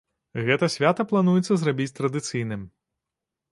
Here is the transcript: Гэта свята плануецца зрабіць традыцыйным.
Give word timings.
Гэта 0.45 0.69
свята 0.75 1.05
плануецца 1.11 1.53
зрабіць 1.65 1.89
традыцыйным. 2.01 2.67